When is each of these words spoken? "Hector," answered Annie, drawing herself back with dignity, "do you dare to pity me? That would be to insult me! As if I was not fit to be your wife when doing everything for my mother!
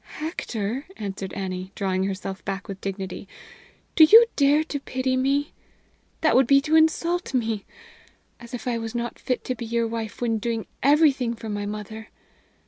"Hector," 0.17 0.87
answered 0.97 1.31
Annie, 1.33 1.71
drawing 1.75 2.05
herself 2.05 2.43
back 2.43 2.67
with 2.67 2.81
dignity, 2.81 3.27
"do 3.95 4.03
you 4.03 4.25
dare 4.35 4.63
to 4.63 4.79
pity 4.79 5.15
me? 5.15 5.53
That 6.21 6.35
would 6.35 6.47
be 6.47 6.59
to 6.61 6.75
insult 6.75 7.35
me! 7.35 7.65
As 8.39 8.51
if 8.55 8.67
I 8.67 8.79
was 8.79 8.95
not 8.95 9.19
fit 9.19 9.43
to 9.43 9.53
be 9.53 9.67
your 9.67 9.87
wife 9.87 10.19
when 10.19 10.39
doing 10.39 10.65
everything 10.81 11.35
for 11.35 11.49
my 11.49 11.67
mother! 11.67 12.09